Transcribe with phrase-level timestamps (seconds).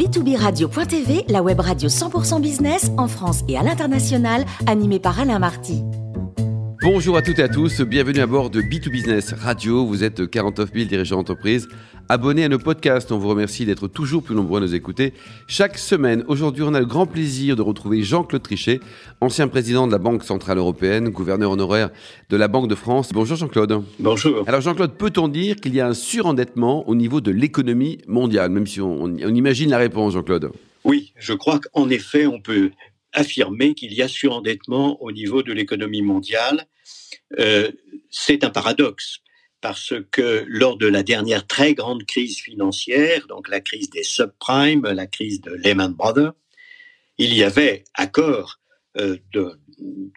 [0.00, 5.38] B2B Radio.tv, la web radio 100% business en France et à l'international, animée par Alain
[5.38, 5.82] Marty.
[6.80, 9.84] Bonjour à toutes et à tous, bienvenue à bord de B2 Business Radio.
[9.84, 11.68] Vous êtes 49 000 dirigeants d'entreprise.
[12.12, 15.14] Abonnez à nos podcasts, on vous remercie d'être toujours plus nombreux à nous écouter.
[15.46, 18.80] Chaque semaine, aujourd'hui, on a le grand plaisir de retrouver Jean-Claude Trichet,
[19.20, 21.90] ancien président de la Banque Centrale Européenne, gouverneur honoraire
[22.28, 23.12] de la Banque de France.
[23.12, 23.84] Bonjour Jean-Claude.
[24.00, 24.42] Bonjour.
[24.48, 28.66] Alors Jean-Claude, peut-on dire qu'il y a un surendettement au niveau de l'économie mondiale, même
[28.66, 30.50] si on, on imagine la réponse, Jean-Claude?
[30.82, 32.72] Oui, je crois qu'en effet, on peut
[33.12, 36.66] affirmer qu'il y a surendettement au niveau de l'économie mondiale.
[37.38, 37.70] Euh,
[38.10, 39.20] c'est un paradoxe
[39.60, 44.86] parce que lors de la dernière très grande crise financière, donc la crise des subprimes,
[44.86, 46.32] la crise de Lehman Brothers,
[47.18, 48.58] il y avait accord
[48.96, 49.60] euh, de,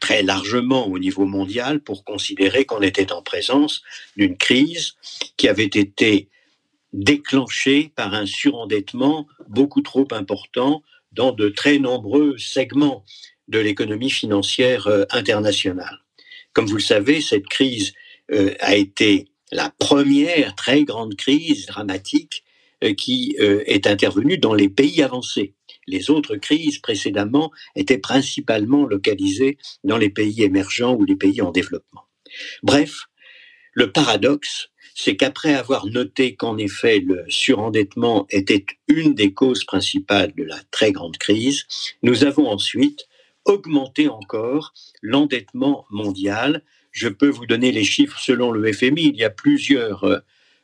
[0.02, 3.82] très largement au niveau mondial pour considérer qu'on était en présence
[4.18, 4.96] d'une crise
[5.38, 6.30] qui avait été
[6.92, 13.04] déclenchée par un surendettement beaucoup trop important dans de très nombreux segments
[13.48, 16.00] de l'économie financière euh, internationale.
[16.54, 17.94] Comme vous le savez, cette crise
[18.32, 22.44] euh, a été la première très grande crise dramatique
[22.84, 25.54] euh, qui est intervenue dans les pays avancés.
[25.88, 31.52] Les autres crises précédemment étaient principalement localisées dans les pays émergents ou les pays en
[31.52, 32.04] développement.
[32.64, 33.06] Bref,
[33.73, 40.34] le paradoxe, c'est qu'après avoir noté qu'en effet le surendettement était une des causes principales
[40.36, 41.66] de la très grande crise,
[42.04, 43.08] nous avons ensuite
[43.45, 46.64] augmenté encore l'endettement mondial.
[46.94, 49.08] Je peux vous donner les chiffres selon le FMI.
[49.08, 50.19] Il y a plusieurs euh,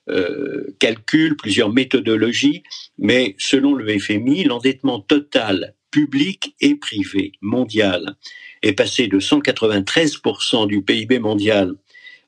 [0.09, 2.63] euh, calculs, plusieurs méthodologies,
[2.97, 8.15] mais selon le FMI, l'endettement total public et privé mondial
[8.61, 11.73] est passé de 193% du PIB mondial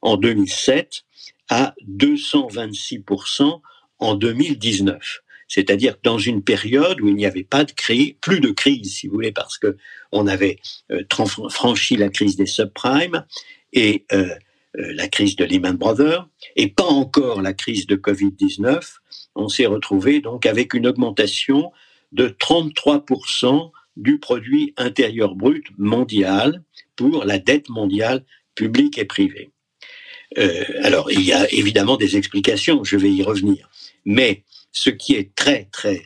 [0.02, 1.04] en 2007
[1.50, 3.62] à 226%
[4.00, 5.22] en 2019.
[5.48, 9.08] C'est-à-dire dans une période où il n'y avait pas de crise, plus de crise, si
[9.08, 9.78] vous voulez, parce que
[10.12, 10.58] on avait
[10.92, 11.04] euh,
[11.50, 13.26] franchi la crise des subprimes
[13.74, 14.30] et euh,
[14.78, 18.98] euh, la crise de Lehman Brothers, et pas encore la crise de Covid-19,
[19.36, 21.72] on s'est retrouvé donc avec une augmentation
[22.12, 26.64] de 33% du produit intérieur brut mondial
[26.96, 28.24] pour la dette mondiale
[28.56, 29.52] publique et privée.
[30.38, 33.70] Euh, alors, il y a évidemment des explications, je vais y revenir.
[34.06, 36.02] Mais ce qui est très, très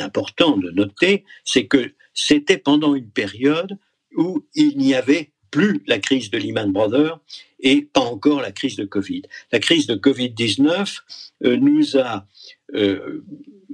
[0.00, 3.78] important de noter, c'est que c'était pendant une période
[4.16, 7.18] où il n'y avait plus la crise de Lehman Brothers
[7.60, 9.22] et pas encore la crise de Covid.
[9.52, 11.00] La crise de Covid-19
[11.44, 12.26] euh, nous a
[12.74, 13.24] euh,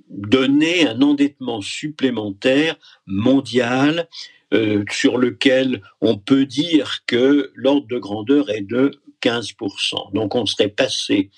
[0.09, 2.77] donné un endettement supplémentaire
[3.07, 4.09] mondial
[4.55, 10.13] euh, sur lequel on peut dire que l'ordre de grandeur est de 15%.
[10.15, 11.31] Donc on serait passé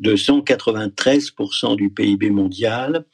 [0.00, 3.04] de 193% du PIB mondial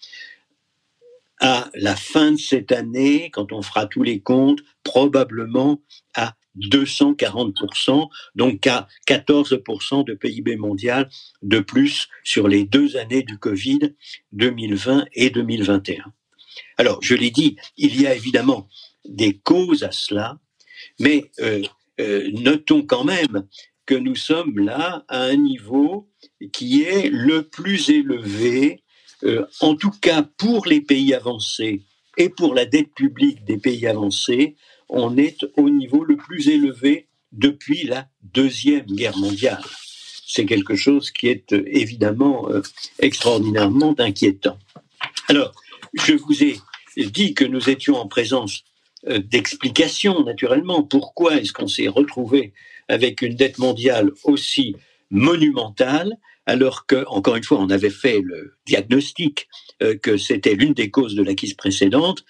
[1.40, 5.80] à la fin de cette année, quand on fera tous les comptes, probablement
[6.14, 11.08] à 240%, donc à 14% de PIB mondial
[11.42, 13.94] de plus sur les deux années du Covid
[14.32, 16.04] 2020 et 2021.
[16.76, 18.68] Alors, je l'ai dit, il y a évidemment
[19.04, 20.38] des causes à cela,
[20.98, 21.62] mais euh,
[22.00, 23.46] euh, notons quand même
[23.86, 26.08] que nous sommes là à un niveau
[26.52, 28.82] qui est le plus élevé,
[29.24, 31.82] euh, en tout cas pour les pays avancés
[32.16, 34.56] et pour la dette publique des pays avancés,
[34.90, 39.62] on est au niveau le plus élevé depuis la Deuxième Guerre mondiale.
[40.26, 42.62] C'est quelque chose qui est euh, évidemment euh,
[42.98, 44.58] extraordinairement inquiétant.
[45.28, 45.52] Alors,
[45.94, 46.58] je vous ai
[46.96, 48.64] dit que nous étions en présence
[49.06, 50.82] d'explications, naturellement.
[50.82, 52.52] Pourquoi est-ce qu'on s'est retrouvé
[52.88, 54.76] avec une dette mondiale aussi
[55.10, 59.48] monumentale, alors que, encore une fois, on avait fait le diagnostic
[59.82, 62.24] euh, que c'était l'une des causes de la crise précédente,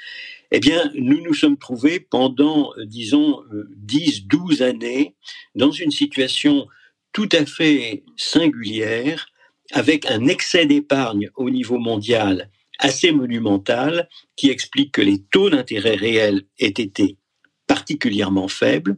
[0.53, 3.43] eh bien, nous nous sommes trouvés pendant, euh, disons,
[3.77, 5.15] 10, euh, 12 années
[5.55, 6.67] dans une situation
[7.13, 9.29] tout à fait singulière,
[9.73, 15.97] avec un excès d'épargne au niveau mondial assez monumental, qui explique que les taux d'intérêt
[15.97, 17.19] réels aient été
[17.67, 18.97] particulièrement faibles,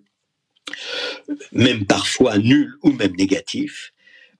[1.50, 3.92] même parfois nul ou même négatif.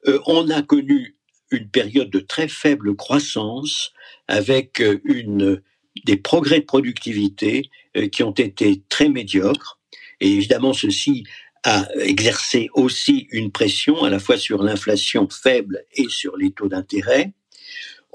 [0.07, 1.17] Euh, on a connu
[1.51, 3.93] une période de très faible croissance
[4.29, 5.61] avec une,
[6.05, 9.79] des progrès de productivité euh, qui ont été très médiocres.
[10.21, 11.25] Et évidemment, ceci
[11.65, 16.69] a exercé aussi une pression à la fois sur l'inflation faible et sur les taux
[16.69, 17.33] d'intérêt.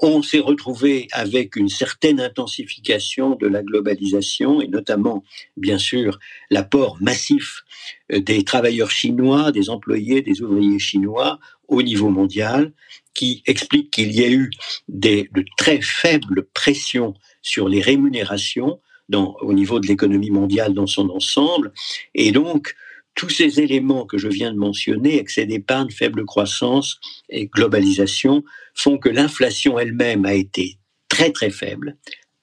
[0.00, 5.24] On s'est retrouvé avec une certaine intensification de la globalisation et notamment,
[5.56, 6.20] bien sûr,
[6.50, 7.64] l'apport massif
[8.12, 12.72] euh, des travailleurs chinois, des employés, des ouvriers chinois au niveau mondial
[13.14, 14.50] qui explique qu'il y a eu
[14.88, 20.86] des, de très faibles pressions sur les rémunérations dans, au niveau de l'économie mondiale dans
[20.86, 21.72] son ensemble.
[22.14, 22.74] Et donc,
[23.14, 28.44] tous ces éléments que je viens de mentionner, excès d'épargne, faible croissance et globalisation,
[28.74, 30.78] font que l'inflation elle-même a été
[31.08, 31.96] très très faible,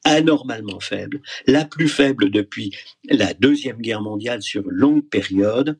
[0.03, 2.75] anormalement faible, la plus faible depuis
[3.09, 5.79] la Deuxième Guerre mondiale sur une longue période,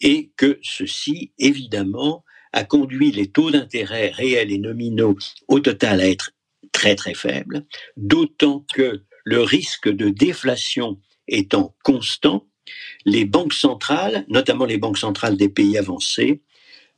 [0.00, 5.16] et que ceci, évidemment, a conduit les taux d'intérêt réels et nominaux
[5.48, 6.32] au total à être
[6.72, 7.64] très très faibles,
[7.96, 10.98] d'autant que le risque de déflation
[11.28, 12.46] étant constant,
[13.04, 16.42] les banques centrales, notamment les banques centrales des pays avancés,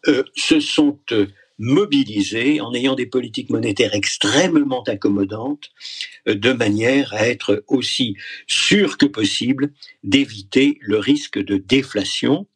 [0.09, 1.27] euh, se sont euh,
[1.59, 5.71] mobilisées en ayant des politiques monétaires extrêmement accommodantes,
[6.29, 8.17] euh, de manière à être aussi
[8.47, 9.73] sûr que possible
[10.03, 12.47] d'éviter le risque de déflation.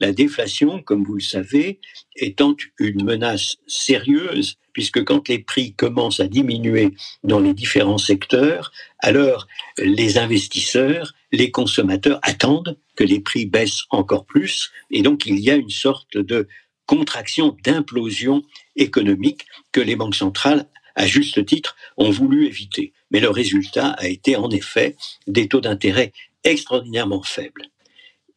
[0.00, 1.80] La déflation, comme vous le savez,
[2.16, 6.90] étant une menace sérieuse puisque quand les prix commencent à diminuer
[7.24, 9.46] dans les différents secteurs, alors
[9.78, 15.50] les investisseurs, les consommateurs attendent que les prix baissent encore plus, et donc il y
[15.50, 16.46] a une sorte de
[16.84, 18.42] contraction, d'implosion
[18.76, 22.92] économique que les banques centrales, à juste titre, ont voulu éviter.
[23.10, 24.94] Mais le résultat a été en effet
[25.26, 26.12] des taux d'intérêt
[26.44, 27.62] extraordinairement faibles.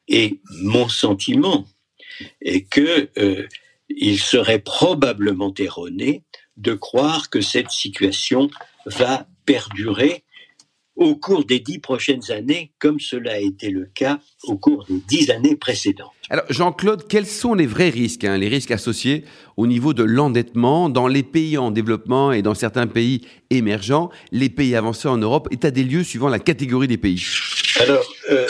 [0.09, 1.65] Et mon sentiment
[2.41, 3.47] est que euh,
[3.89, 6.23] il serait probablement erroné
[6.57, 8.50] de croire que cette situation
[8.85, 10.23] va perdurer
[10.95, 15.00] au cours des dix prochaines années, comme cela a été le cas au cours des
[15.07, 16.11] dix années précédentes.
[16.29, 19.23] Alors, Jean-Claude, quels sont les vrais risques, hein, les risques associés
[19.56, 24.50] au niveau de l'endettement dans les pays en développement et dans certains pays émergents, les
[24.50, 27.23] pays avancés en Europe, état des lieux suivant la catégorie des pays?
[27.79, 28.45] Alors, euh,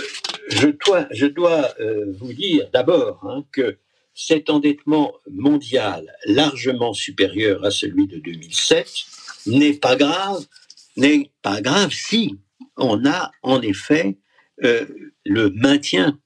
[0.50, 3.78] je dois, je dois euh, vous dire d'abord hein, que
[4.14, 8.88] cet endettement mondial largement supérieur à celui de 2007
[9.48, 10.46] n'est pas grave,
[10.98, 12.38] n'est pas grave si
[12.76, 14.18] on a en effet
[14.64, 14.86] euh,
[15.26, 16.20] le maintien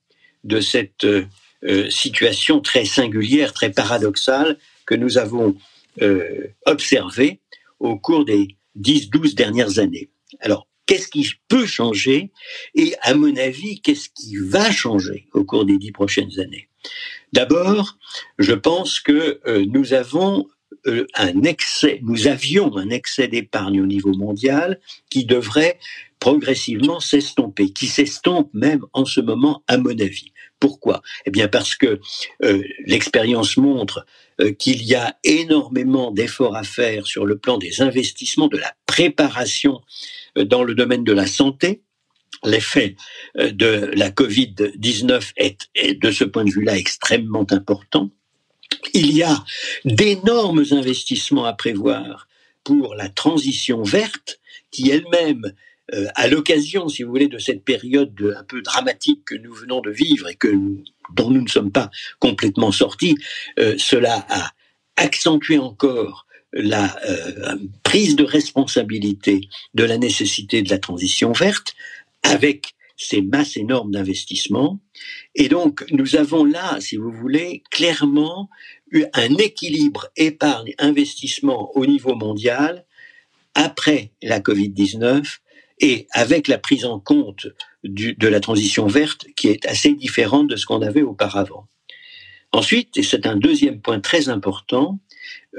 [0.44, 5.56] de cette euh, situation très singulière, très paradoxale que nous avons
[6.02, 7.40] euh, observée
[7.80, 8.48] au cours des
[8.80, 10.10] 10-12 dernières années.
[10.40, 12.32] Alors, qu'est-ce qui peut changer
[12.76, 16.70] et, à mon avis, qu'est-ce qui va changer au cours des dix prochaines années
[17.32, 17.98] D'abord,
[18.38, 20.48] je pense que euh, nous avons
[20.86, 25.80] euh, un excès, nous avions un excès d'épargne au niveau mondial qui devrait
[26.20, 30.32] progressivement s'estomper, qui s'estompe même en ce moment, à mon avis.
[30.60, 31.02] Pourquoi?
[31.26, 32.00] Eh bien parce que
[32.44, 34.06] euh, l'expérience montre
[34.58, 39.82] qu'il y a énormément d'efforts à faire sur le plan des investissements, de la préparation
[40.36, 41.82] dans le domaine de la santé,
[42.44, 42.96] l'effet
[43.40, 48.12] euh, de la Covid-19 est, de ce point de vue-là extrêmement important.
[48.94, 49.44] Il y a
[49.84, 52.28] d'énormes investissements à prévoir
[52.64, 54.40] pour la transition verte
[54.72, 55.54] qui elle-même
[55.94, 59.82] euh, à l'occasion, si vous voulez, de cette période un peu dramatique que nous venons
[59.82, 60.38] de vivre et
[61.14, 63.16] dont nous ne sommes pas complètement sortis,
[63.60, 64.52] euh, cela a
[64.98, 66.96] accentué encore la
[67.84, 69.42] prise de responsabilité
[69.74, 71.76] de la nécessité de la transition verte,
[72.24, 74.80] avec ces masses énormes d'investissements.
[75.36, 78.50] Et donc, nous avons là, si vous voulez, clairement
[78.92, 82.86] eu un équilibre épargne-investissement au niveau mondial
[83.56, 85.40] après la Covid-19
[85.80, 87.48] et avec la prise en compte
[87.84, 91.68] de la transition verte qui est assez différente de ce qu'on avait auparavant.
[92.52, 95.00] Ensuite, et c'est un deuxième point très important,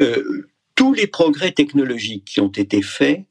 [0.01, 0.49] euh,
[0.85, 3.23] tous les progrès technologiques qui ont été faits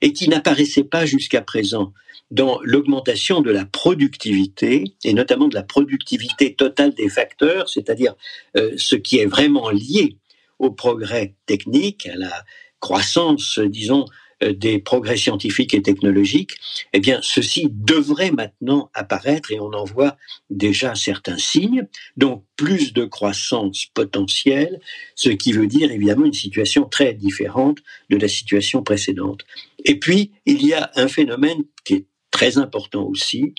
[0.00, 1.92] et qui n'apparaissaient pas jusqu'à présent
[2.30, 8.14] dans l'augmentation de la productivité, et notamment de la productivité totale des facteurs, c'est-à-dire
[8.56, 10.16] euh, ce qui est vraiment lié
[10.58, 12.44] au progrès technique, à la
[12.80, 14.06] croissance, disons,
[14.50, 16.52] des progrès scientifiques et technologiques,
[16.92, 20.16] eh bien, ceci devrait maintenant apparaître et on en voit
[20.50, 21.86] déjà certains signes.
[22.16, 24.80] Donc, plus de croissance potentielle,
[25.14, 27.78] ce qui veut dire évidemment une situation très différente
[28.10, 29.44] de la situation précédente.
[29.84, 33.54] Et puis, il y a un phénomène qui est très important aussi,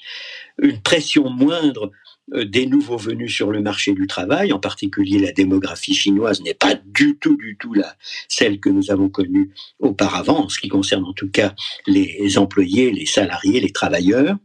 [0.61, 1.89] une pression moindre euh,
[2.31, 6.75] des nouveaux venus sur le marché du travail, en particulier la démographie chinoise n'est pas
[6.85, 7.95] du tout, du tout la,
[8.29, 11.53] celle que nous avons connue auparavant, en ce qui concerne en tout cas
[11.85, 14.37] les employés, les salariés, les travailleurs.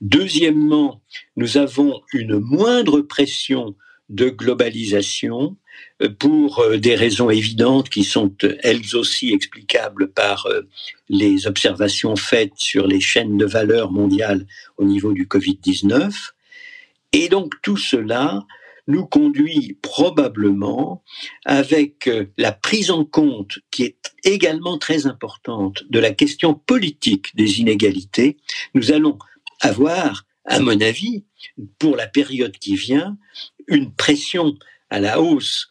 [0.00, 1.00] Deuxièmement,
[1.36, 3.74] nous avons une moindre pression
[4.10, 5.56] de globalisation
[6.02, 10.46] euh, pour euh, des raisons évidentes qui sont euh, elles aussi explicables par
[11.08, 16.33] les observations faites sur les chaînes de valeur mondiales au niveau du Covid-19.
[17.14, 18.44] Et donc tout cela
[18.88, 21.04] nous conduit probablement
[21.44, 27.34] avec euh, la prise en compte qui est également très importante de la question politique
[27.36, 28.36] des inégalités.
[28.74, 29.16] Nous allons
[29.60, 31.24] avoir, à mon avis,
[31.78, 33.16] pour la période qui vient,
[33.68, 34.54] une pression
[34.90, 35.68] à la hausse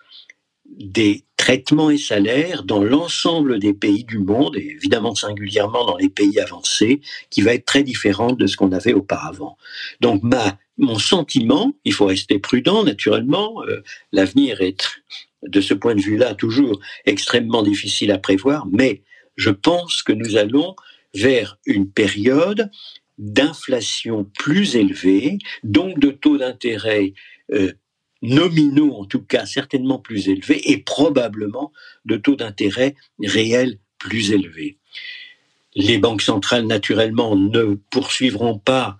[0.65, 6.09] des traitements et salaires dans l'ensemble des pays du monde, et évidemment singulièrement dans les
[6.09, 9.57] pays avancés, qui va être très différente de ce qu'on avait auparavant.
[9.99, 15.01] Donc ma, mon sentiment, il faut rester prudent naturellement, euh, l'avenir est
[15.43, 19.03] de ce point de vue-là toujours extrêmement difficile à prévoir, mais
[19.35, 20.75] je pense que nous allons
[21.13, 22.71] vers une période
[23.17, 27.13] d'inflation plus élevée, donc de taux d'intérêt
[27.51, 27.73] euh,
[28.21, 31.71] nominaux en tout cas certainement plus élevés et probablement
[32.05, 34.77] de taux d'intérêt réels plus élevés.
[35.75, 38.97] Les banques centrales, naturellement, ne poursuivront pas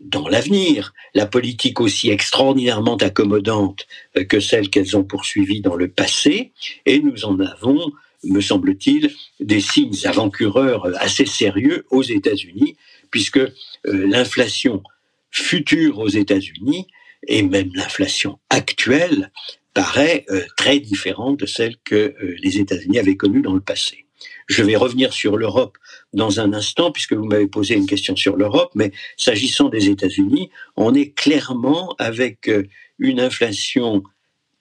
[0.00, 5.88] dans l'avenir la politique aussi extraordinairement accommodante euh, que celle qu'elles ont poursuivie dans le
[5.88, 6.52] passé,
[6.86, 7.92] et nous en avons,
[8.24, 12.76] me semble-t-il, des signes avant-coureurs assez sérieux aux États-Unis,
[13.10, 13.50] puisque euh,
[13.84, 14.82] l'inflation
[15.30, 16.86] future aux États-Unis
[17.26, 19.30] et même l'inflation actuelle
[19.74, 24.06] paraît euh, très différente de celle que euh, les États-Unis avaient connue dans le passé.
[24.48, 25.76] Je vais revenir sur l'Europe
[26.12, 30.50] dans un instant, puisque vous m'avez posé une question sur l'Europe, mais s'agissant des États-Unis,
[30.76, 32.64] on est clairement avec euh,
[32.98, 34.02] une inflation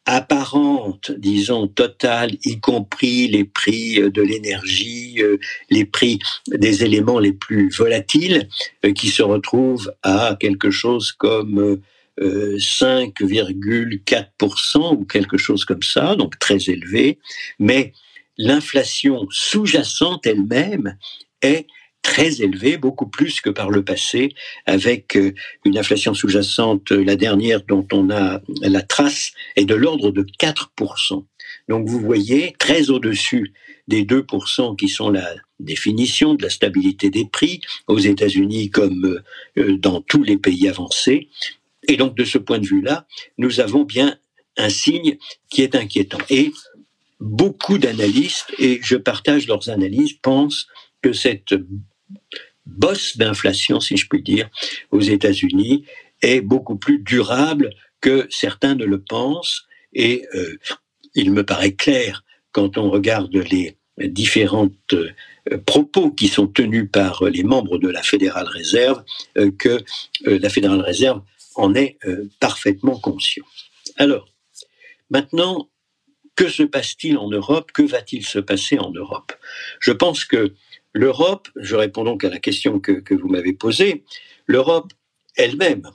[0.05, 5.21] apparente, disons, totale, y compris les prix de l'énergie,
[5.69, 8.47] les prix des éléments les plus volatiles,
[8.95, 11.81] qui se retrouvent à quelque chose comme
[12.19, 17.19] 5,4% euh, ou quelque chose comme ça, donc très élevé,
[17.59, 17.93] mais
[18.37, 20.97] l'inflation sous-jacente elle-même
[21.41, 21.67] est
[22.01, 24.29] très élevée, beaucoup plus que par le passé,
[24.65, 25.33] avec euh,
[25.65, 31.25] une inflation sous-jacente, la dernière dont on a la trace, est de l'ordre de 4%.
[31.67, 33.53] Donc vous voyez, très au-dessus
[33.89, 39.21] des 2% qui sont la définition de la stabilité des prix aux États-Unis comme
[39.57, 41.29] euh, dans tous les pays avancés,
[41.87, 43.05] et donc, de ce point de vue-là,
[43.37, 44.17] nous avons bien
[44.57, 45.17] un signe
[45.49, 46.17] qui est inquiétant.
[46.29, 46.51] Et
[47.19, 50.67] beaucoup d'analystes, et je partage leurs analyses, pensent
[51.01, 51.55] que cette
[52.65, 54.49] bosse d'inflation, si je puis dire,
[54.91, 55.85] aux États-Unis
[56.21, 57.69] est beaucoup plus durable
[58.01, 59.65] que certains ne le pensent.
[59.93, 60.57] Et euh,
[61.15, 65.11] il me paraît clair, quand on regarde les différentes euh,
[65.65, 69.03] propos qui sont tenus par les membres de la Fédérale Réserve,
[69.37, 69.83] euh, que
[70.25, 71.21] la Fédérale Réserve
[71.55, 71.97] en est
[72.39, 73.45] parfaitement conscient.
[73.95, 74.27] Alors,
[75.09, 75.69] maintenant,
[76.37, 77.71] que se passe-t-il en Europe?
[77.73, 79.33] Que va-t-il se passer en Europe?
[79.81, 80.53] Je pense que
[80.93, 84.05] l'Europe, je réponds donc à la question que, vous m'avez posée,
[84.45, 84.93] l'Europe
[85.35, 85.89] elle-même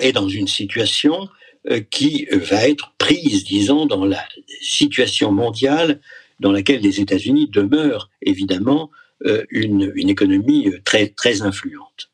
[0.00, 1.28] est dans une situation
[1.70, 4.26] euh, qui euh, va être prise, disons, dans la
[4.60, 6.00] situation mondiale
[6.40, 8.90] dans laquelle les États-Unis demeurent évidemment
[9.48, 12.10] une, une économie très, très influente.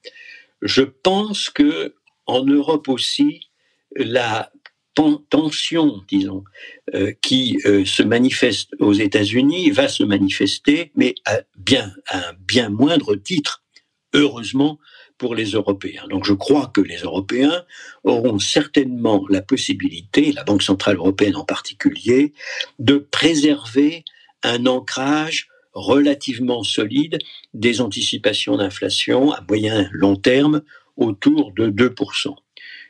[0.63, 3.49] Je pense que en Europe aussi,
[3.97, 4.53] la
[4.95, 6.45] tension, disons,
[6.95, 12.69] euh, qui euh, se manifeste aux États-Unis va se manifester, mais à bien, un bien
[12.69, 13.63] moindre titre,
[14.13, 14.79] heureusement
[15.19, 16.05] pour les Européens.
[16.11, 17.65] Donc je crois que les Européens
[18.05, 22.33] auront certainement la possibilité, la Banque centrale européenne en particulier,
[22.79, 24.05] de préserver
[24.43, 27.19] un ancrage relativement solide
[27.55, 30.63] des anticipations d'inflation à moyen long terme
[30.97, 32.35] autour de 2%.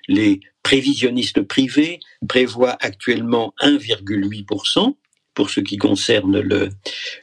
[0.08, 4.94] Les prévisionnistes privés prévoient actuellement 1,8%
[5.34, 6.68] pour ce qui concerne le,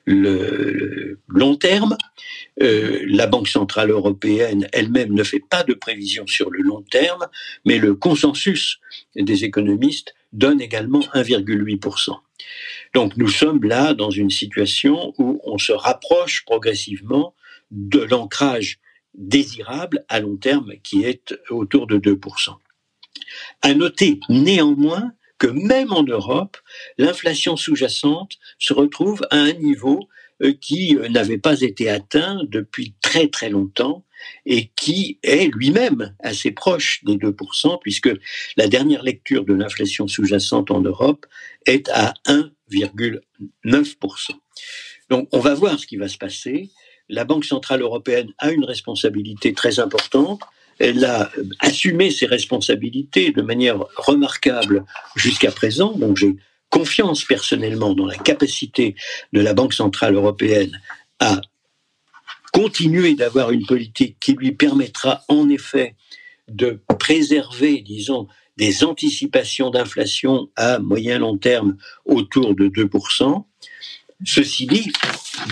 [0.05, 1.95] le long terme.
[2.61, 7.27] Euh, la Banque centrale européenne elle-même ne fait pas de prévision sur le long terme,
[7.65, 8.79] mais le consensus
[9.15, 12.15] des économistes donne également 1,8%.
[12.93, 17.35] Donc nous sommes là dans une situation où on se rapproche progressivement
[17.71, 18.79] de l'ancrage
[19.13, 22.55] désirable à long terme qui est autour de 2%.
[23.61, 26.57] À noter néanmoins que même en Europe,
[26.97, 30.09] l'inflation sous-jacente se retrouve à un niveau
[30.41, 34.05] euh, qui euh, n'avait pas été atteint depuis très très longtemps
[34.45, 38.09] et qui est lui-même assez proche des 2%, puisque
[38.57, 41.25] la dernière lecture de l'inflation sous-jacente en Europe
[41.65, 44.31] est à 1,9%.
[45.09, 46.69] Donc on va voir ce qui va se passer
[47.09, 50.41] la Banque centrale européenne a une responsabilité très importante.
[50.79, 55.93] Elle a assumé ses responsabilités de manière remarquable jusqu'à présent.
[55.93, 56.35] Donc j'ai
[56.69, 58.95] confiance personnellement dans la capacité
[59.33, 60.79] de la Banque centrale européenne
[61.19, 61.41] à
[62.53, 65.95] continuer d'avoir une politique qui lui permettra en effet
[66.47, 73.45] de préserver, disons, des anticipations d'inflation à moyen long terme autour de 2%.
[74.25, 74.91] Ceci dit,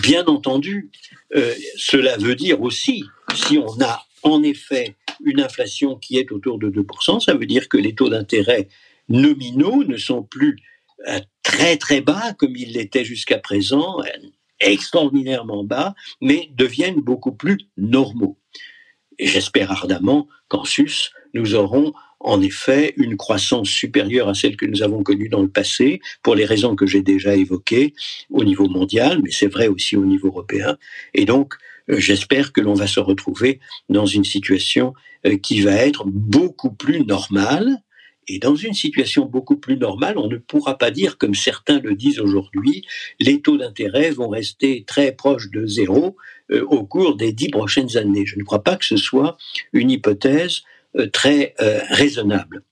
[0.02, 0.92] bien entendu,
[1.36, 6.60] euh, cela veut dire aussi, si on a en effet une inflation qui est autour
[6.60, 8.68] de 2%, ça veut dire que les taux d'intérêt
[9.10, 10.58] nominaux ne sont plus
[11.08, 13.98] euh, très très bas comme ils l'étaient jusqu'à présent,
[14.60, 18.38] extraordinairement bas, mais deviennent beaucoup plus normaux.
[19.20, 24.82] J'espère ardemment qu'en sus, nous aurons en effet une croissance supérieure à celle que nous
[24.82, 27.94] avons connue dans le passé, pour les raisons que j'ai déjà évoquées
[28.30, 30.78] au niveau mondial, mais c'est vrai aussi au niveau européen.
[31.14, 31.58] Et donc, euh,
[31.90, 34.94] j'espère que l'on va se retrouver dans une situation
[35.26, 37.78] euh, qui va être beaucoup plus normale.
[38.30, 41.96] Et dans une situation beaucoup plus normale, on ne pourra pas dire, comme certains le
[41.96, 42.86] disent aujourd'hui,
[43.22, 46.18] les taux d'intérêt vont rester très proches de zéro
[46.52, 48.26] euh, au cours des dix prochaines années.
[48.26, 49.38] Je ne crois pas que ce soit
[49.72, 50.64] une hypothèse
[50.98, 52.64] euh, très euh, raisonnable.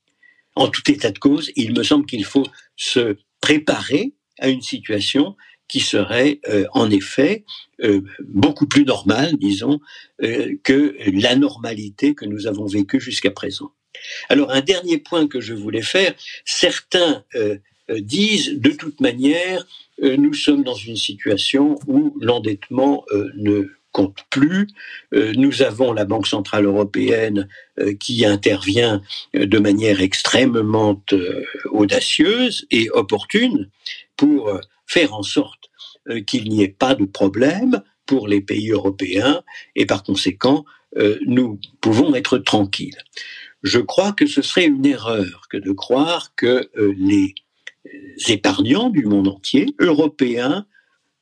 [0.54, 2.46] En tout état de cause, il me semble qu'il faut
[2.76, 5.36] se préparer à une situation
[5.68, 7.44] qui serait euh, en effet
[8.20, 9.80] beaucoup plus normale, disons,
[10.18, 13.70] que la normalité que nous avons vécue jusqu'à présent.
[14.30, 16.14] Alors un dernier point que je voulais faire,
[16.46, 17.22] certains
[17.90, 19.66] disent de toute manière,
[20.00, 23.04] nous sommes dans une situation où l'endettement
[23.34, 24.66] ne compte plus.
[25.14, 27.48] Euh, nous avons la Banque centrale européenne
[27.80, 29.00] euh, qui intervient
[29.34, 31.02] euh, de manière extrêmement
[31.70, 33.70] audacieuse et opportune
[34.18, 35.70] pour faire en sorte
[36.26, 39.42] qu'il n'y ait pas de problème pour les pays européens
[39.74, 40.64] et par conséquent,
[41.26, 43.02] nous pouvons être tranquilles.
[43.62, 47.34] Je crois que ce serait une erreur que de croire que les
[48.28, 50.66] épargnants du monde entier, européens,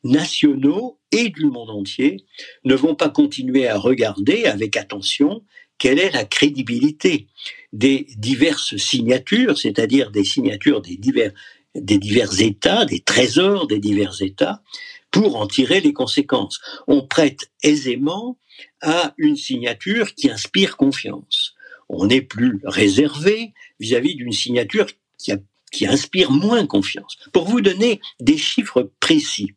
[0.04, 2.24] nationaux et du monde entier
[2.64, 5.42] ne vont pas continuer à regarder avec attention
[5.78, 7.26] quelle est la crédibilité
[7.72, 11.32] des diverses signatures, c'est-à-dire des signatures des divers,
[11.74, 14.62] des divers États, des trésors des divers États,
[15.10, 16.60] pour en tirer les conséquences.
[16.86, 18.38] On prête aisément
[18.82, 21.54] à une signature qui inspire confiance.
[21.88, 24.86] On est plus réservé vis-à-vis d'une signature
[25.18, 25.32] qui,
[25.72, 27.16] qui inspire moins confiance.
[27.32, 29.52] Pour vous donner des chiffres précis,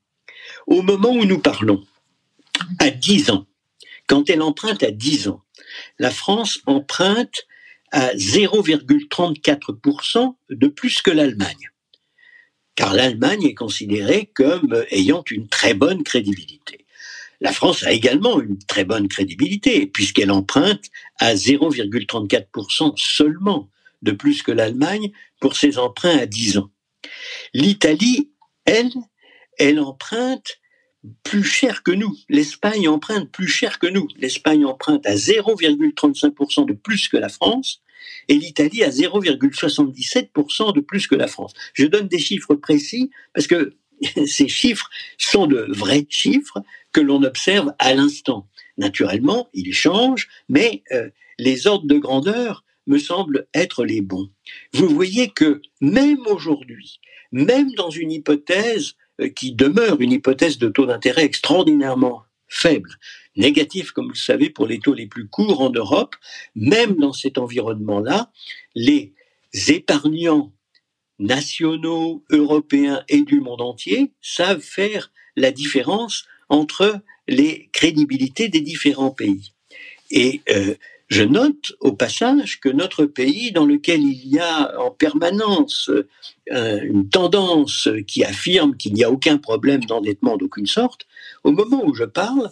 [0.68, 1.84] au moment où nous parlons,
[2.80, 3.46] à 10 ans,
[4.08, 5.42] quand elle emprunte à 10 ans,
[6.00, 7.46] la France emprunte
[7.92, 11.72] à 0,34% de plus que l'Allemagne.
[12.76, 16.86] Car l'Allemagne est considérée comme ayant une très bonne crédibilité.
[17.40, 20.86] La France a également une très bonne crédibilité, puisqu'elle emprunte
[21.20, 23.70] à 0,34% seulement
[24.02, 26.72] de plus que l'Allemagne pour ses emprunts à 10 ans.
[27.54, 28.32] L'Italie,
[28.66, 28.92] elle,
[29.58, 30.60] elle emprunte
[31.24, 32.16] plus cher que nous.
[32.30, 34.08] L'Espagne emprunte plus cher que nous.
[34.18, 37.82] L'Espagne emprunte à 0,35% de plus que la France
[38.28, 41.54] et l'Italie à 0,77% de plus que la France.
[41.74, 43.76] Je donne des chiffres précis parce que
[44.26, 48.48] ces chiffres sont de vrais chiffres que l'on observe à l'instant.
[48.78, 54.30] Naturellement, ils changent, mais euh, les ordres de grandeur me semblent être les bons.
[54.74, 57.00] Vous voyez que même aujourd'hui,
[57.32, 58.94] même dans une hypothèse
[59.36, 62.90] qui demeure une hypothèse de taux d'intérêt extraordinairement faible,
[63.36, 66.16] négatif comme vous le savez pour les taux les plus courts en Europe,
[66.56, 68.32] même dans cet environnement-là,
[68.76, 69.14] les
[69.68, 70.54] épargnants
[71.20, 79.12] nationaux, européens et du monde entier savent faire la différence entre les crédibilités des différents
[79.12, 79.54] pays.
[80.12, 80.76] Et euh,
[81.08, 85.90] je note au passage que notre pays, dans lequel il y a en permanence
[86.52, 91.08] euh, une tendance qui affirme qu'il n'y a aucun problème d'endettement d'aucune sorte,
[91.44, 92.52] au moment où je parle,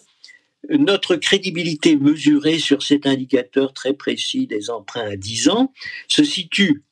[0.69, 5.73] notre crédibilité mesurée sur cet indicateur très précis des emprunts à 10 ans
[6.07, 6.83] se situe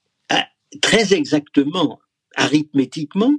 [0.81, 1.99] très exactement,
[2.35, 3.33] arithmétiquement,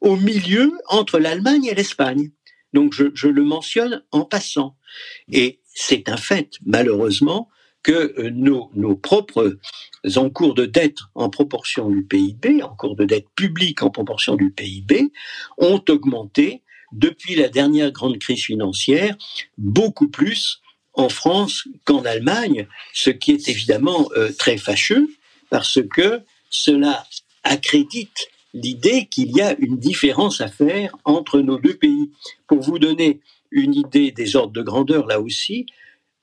[0.00, 2.30] au milieu entre l'Allemagne et l'Espagne.
[2.72, 4.76] Donc je, je, le mentionne en passant.
[5.30, 7.48] Et c'est un fait, malheureusement,
[7.84, 9.58] que euh, nos, nos propres
[10.16, 15.12] encours de dette en proportion du PIB, encours de dette publique en proportion du PIB,
[15.58, 19.16] ont augmenté depuis la dernière grande crise financière,
[19.58, 20.60] beaucoup plus
[20.94, 25.08] en France qu'en Allemagne, ce qui est évidemment euh, très fâcheux
[25.50, 27.06] parce que cela
[27.42, 32.10] accrédite l'idée qu'il y a une différence à faire entre nos deux pays.
[32.46, 33.20] Pour vous donner
[33.50, 35.66] une idée des ordres de grandeur là aussi,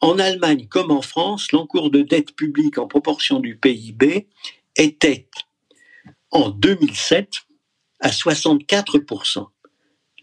[0.02, 4.28] en Allemagne comme en France, l'encours de dette publique en proportion du PIB
[4.76, 5.28] était
[6.32, 7.30] en 2007
[8.00, 9.48] à 64%.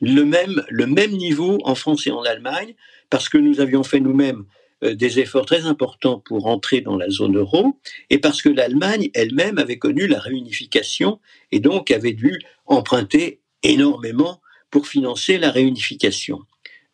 [0.00, 2.74] Le même, le même niveau en France et en Allemagne,
[3.10, 4.44] parce que nous avions fait nous-mêmes
[4.84, 7.78] euh, des efforts très importants pour entrer dans la zone euro,
[8.10, 14.40] et parce que l'Allemagne elle-même avait connu la réunification et donc avait dû emprunter énormément
[14.70, 16.40] pour financer la réunification.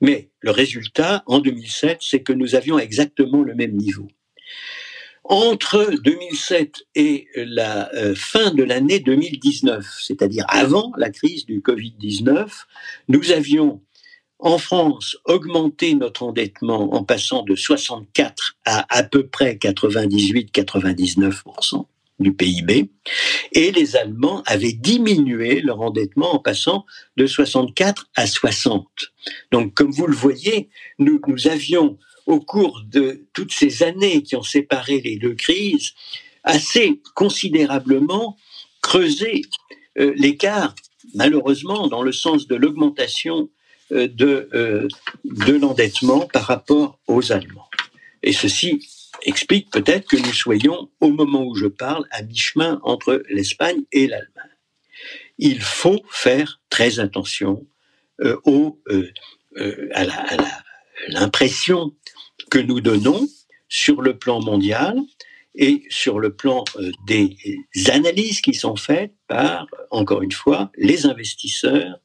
[0.04, 4.06] Mais le résultat, en 2007, c'est que nous avions exactement le même niveau.
[5.24, 12.50] Entre 2007 et la euh, fin de l'année 2019, c'est-à-dire avant la crise du Covid-19,
[13.08, 13.80] nous avions
[14.38, 21.86] en France augmenté notre endettement en passant de 64 à à peu près 98-99%
[22.18, 22.90] du PIB,
[23.53, 28.87] et les Allemands avaient diminué leur endettement en passant de 64 à 60.
[29.50, 34.37] Donc, comme vous le voyez, nous, nous avions, au cours de toutes ces années qui
[34.37, 35.92] ont séparé les deux crises,
[36.42, 38.37] assez considérablement
[38.81, 39.42] creusé
[39.98, 40.74] euh, l'écart,
[41.14, 43.50] malheureusement, dans le sens de l'augmentation
[43.92, 44.88] euh, de, euh,
[45.24, 47.68] de l'endettement par rapport aux Allemands.
[48.22, 48.81] Et ceci
[49.24, 54.06] explique peut-être que nous soyons, au moment où je parle, à mi-chemin entre l'Espagne et
[54.06, 54.50] l'Allemagne.
[55.38, 57.66] Il faut faire très attention
[58.20, 59.10] euh, au, euh,
[59.56, 60.04] euh, à
[61.08, 61.94] l'impression
[62.50, 63.28] que nous donnons
[63.68, 64.96] sur le plan mondial
[65.56, 66.64] et sur le plan
[67.06, 67.37] des
[67.88, 72.00] analyses qui sont faites par, encore une fois, les investisseurs,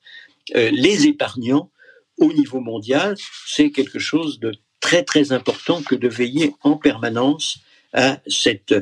[0.53, 1.71] les épargnants
[2.17, 3.15] au niveau mondial.
[3.47, 7.59] C'est quelque chose de très très important que de veiller en permanence
[7.93, 8.75] à cette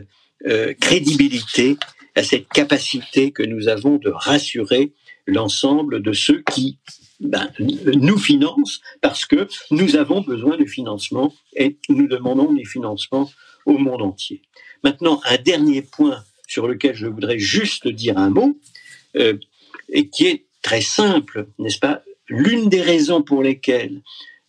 [0.45, 1.77] euh, crédibilité,
[2.15, 4.91] à cette capacité que nous avons de rassurer
[5.25, 6.77] l'ensemble de ceux qui
[7.19, 13.29] ben, nous financent parce que nous avons besoin de financement et nous demandons des financements
[13.65, 14.41] au monde entier.
[14.83, 18.57] Maintenant, un dernier point sur lequel je voudrais juste dire un mot,
[19.17, 19.37] euh,
[19.89, 22.01] et qui est très simple, n'est-ce pas?
[22.29, 24.01] L'une des raisons pour lesquelles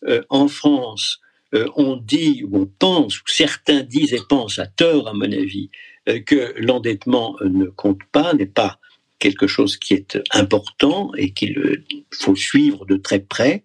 [0.04, 1.20] euh, en France
[1.54, 5.32] euh, on dit ou on pense, ou certains disent et pensent à tort, à mon
[5.32, 5.70] avis,
[6.08, 8.78] euh, que l'endettement euh, ne compte pas, n'est pas
[9.18, 11.82] quelque chose qui est important et qu'il
[12.12, 13.64] faut suivre de très près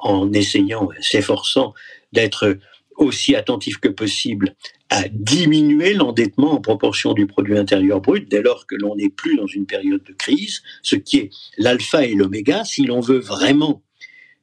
[0.00, 1.74] en essayant, s'efforçant
[2.12, 2.56] d'être
[2.96, 4.56] aussi attentif que possible
[4.88, 9.36] à diminuer l'endettement en proportion du produit intérieur brut dès lors que l'on n'est plus
[9.36, 13.82] dans une période de crise, ce qui est l'alpha et l'oméga si l'on veut vraiment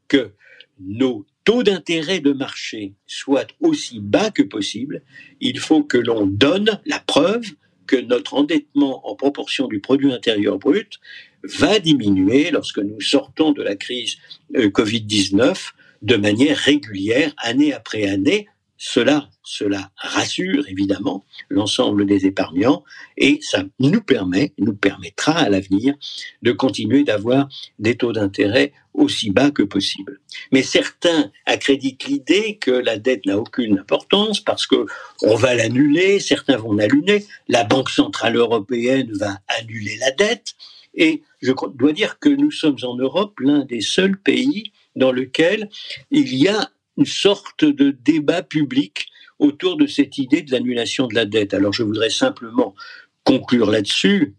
[0.08, 0.32] que
[0.80, 5.02] nos taux d'intérêt de marché soit aussi bas que possible,
[5.42, 7.46] il faut que l'on donne la preuve
[7.88, 11.00] que notre endettement en proportion du produit intérieur brut
[11.44, 14.18] va diminuer lorsque nous sortons de la crise
[14.56, 18.48] euh, Covid-19 de manière régulière, année après année,
[18.86, 22.84] cela, cela rassure évidemment l'ensemble des épargnants
[23.16, 25.96] et ça nous permet, nous permettra à l'avenir
[26.42, 27.48] de continuer d'avoir
[27.80, 30.20] des taux d'intérêt aussi bas que possible.
[30.52, 34.86] Mais certains accréditent l'idée que la dette n'a aucune importance parce que
[35.22, 40.56] on va l'annuler, certains vont l'annuler, la Banque centrale européenne va annuler la dette
[40.94, 45.70] et je dois dire que nous sommes en Europe l'un des seuls pays dans lequel
[46.12, 49.08] il y a une sorte de débat public
[49.40, 51.54] autour de cette idée de l'annulation de la dette.
[51.54, 52.76] Alors je voudrais simplement
[53.24, 54.36] conclure là-dessus.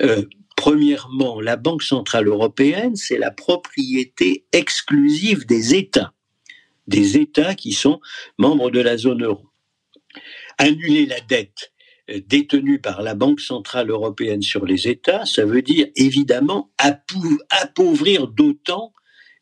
[0.00, 0.24] Euh,
[0.56, 6.12] premièrement, la Banque centrale européenne, c'est la propriété exclusive des États,
[6.86, 8.00] des États qui sont
[8.38, 9.46] membres de la zone euro.
[10.58, 11.72] Annuler la dette
[12.10, 16.70] euh, détenue par la Banque centrale européenne sur les États, ça veut dire évidemment
[17.50, 18.92] appauvrir d'autant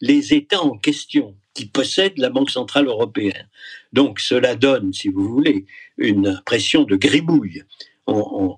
[0.01, 3.49] les États en question qui possèdent la Banque centrale européenne.
[3.93, 5.67] Donc cela donne, si vous voulez,
[5.99, 7.63] une impression de gribouille.
[8.07, 8.57] On,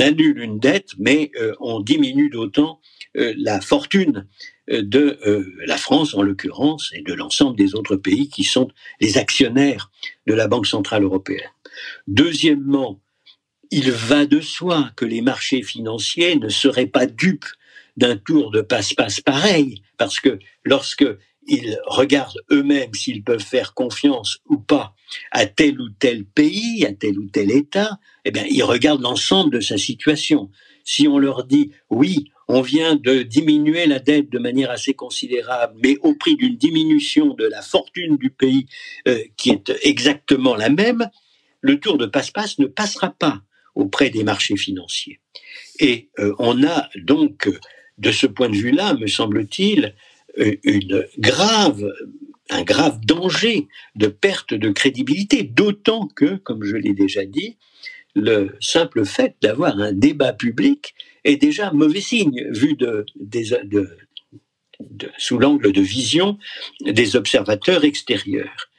[0.00, 2.80] annule une dette, mais euh, on diminue d'autant
[3.18, 4.26] euh, la fortune
[4.70, 5.18] euh, de
[5.66, 8.68] la France en l'occurrence et de l'ensemble des autres pays qui sont
[9.00, 9.90] les actionnaires
[10.26, 11.50] de la Banque centrale européenne.
[12.06, 12.98] Deuxièmement,
[13.70, 17.48] il va de soi que les marchés financiers ne seraient pas dupes
[17.96, 21.06] d'un tour de passe-passe pareil, parce que lorsque
[21.46, 24.94] ils regardent eux-mêmes s'ils peuvent faire confiance ou pas
[25.30, 29.52] à tel ou tel pays, à tel ou tel État, eh bien, ils regardent l'ensemble
[29.52, 30.50] de sa situation.
[30.84, 35.74] Si on leur dit oui, on vient de diminuer la dette de manière assez considérable,
[35.82, 38.66] mais au prix d'une diminution de la fortune du pays
[39.08, 41.08] euh, qui est exactement la même,
[41.60, 43.40] le tour de passe-passe ne passera pas
[43.74, 45.20] auprès des marchés financiers.
[45.80, 47.48] Et euh, on a donc,
[47.98, 49.90] de ce point de vue-là, me semble-t-il, euh,
[50.36, 51.84] une grave,
[52.50, 57.56] un grave danger de perte de crédibilité, d'autant que, comme je l'ai déjà dit,
[58.14, 60.94] le simple fait d'avoir un débat public
[61.24, 63.04] est déjà mauvais signe vu de,
[65.18, 66.38] sous l'angle de vision
[66.84, 68.70] des observateurs extérieurs.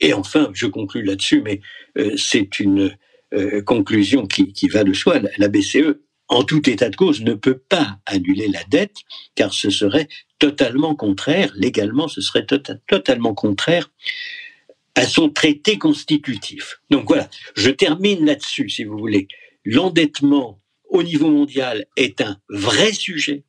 [0.00, 1.60] Et enfin, je conclus là-dessus, mais
[1.96, 2.96] euh, c'est une
[3.34, 5.20] euh, conclusion qui, va de soi.
[5.38, 8.96] La, BCE, en tout état de cause, ne peut pas annuler la dette,
[9.36, 10.08] car ce serait
[10.42, 13.92] totalement contraire, légalement, ce serait tota-, totalement contraire
[14.96, 16.80] à son traité constitutif.
[16.90, 19.28] Donc voilà, je termine là-dessus, si vous voulez.
[19.64, 23.44] L'endettement au niveau mondial est un vrai sujet.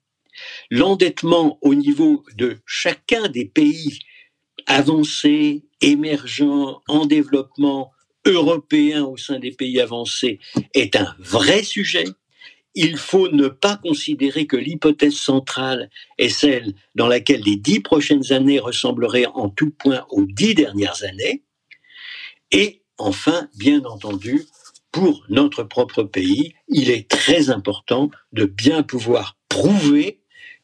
[0.69, 3.97] L'endettement au niveau de chacun des pays
[4.67, 7.91] avancés, émergents, en développement,
[8.23, 10.39] européens au sein des pays avancés,
[10.75, 12.05] est un vrai sujet.
[12.75, 18.31] Il faut ne pas considérer que l'hypothèse centrale est celle dans laquelle les dix prochaines
[18.31, 21.43] années ressembleraient en tout point aux dix dernières années.
[22.51, 24.45] Et enfin, bien entendu,
[24.91, 30.19] pour notre propre pays, il est très important de bien pouvoir prouver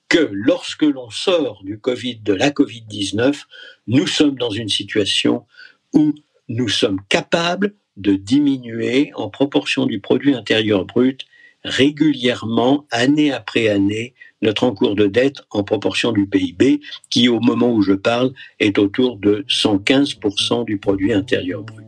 [0.07, 3.43] que lorsque l'on sort du Covid, de la Covid-19,
[3.87, 5.45] nous sommes dans une situation
[5.93, 6.13] où
[6.47, 11.25] nous sommes capables de diminuer en proportion du produit intérieur brut
[11.63, 17.71] régulièrement, année après année, notre encours de dette en proportion du PIB, qui au moment
[17.73, 21.85] où je parle est autour de 115% du produit intérieur brut.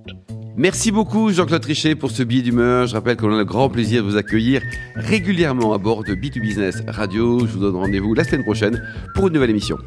[0.57, 2.85] Merci beaucoup Jean-Claude Trichet pour ce billet d'humeur.
[2.85, 4.61] Je rappelle qu'on a le grand plaisir de vous accueillir
[4.95, 7.39] régulièrement à bord de B2Business Radio.
[7.39, 8.83] Je vous donne rendez-vous la semaine prochaine
[9.15, 9.77] pour une nouvelle émission.